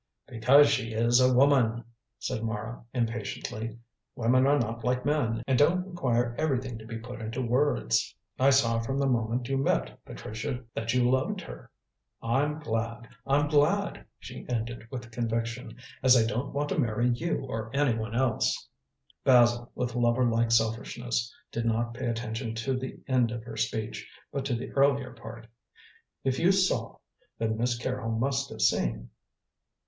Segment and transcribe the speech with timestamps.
[0.27, 1.83] "Because she is a woman,"
[2.17, 3.77] said Mara impatiently.
[4.15, 8.15] "Women are not like men, and don't require everything to be put into words.
[8.39, 11.69] I saw from the moment you met Patricia that you loved her.
[12.19, 17.45] I'm glad; I'm glad," she ended, with conviction, "as I don't want to marry you
[17.47, 18.67] or anyone else."
[19.23, 24.09] Basil, with lover like selfishness, did not pay attention to the end of her speech,
[24.31, 25.45] but to the earlier part.
[26.23, 26.97] "If you saw,
[27.37, 29.11] then Miss Carrol must have seen."